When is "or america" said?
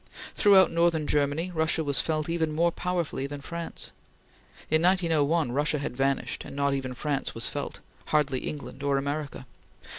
8.81-9.45